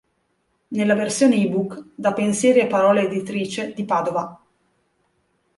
[0.69, 4.43] Nella versione eBook da Pensieri e Parole Editrice di Padova.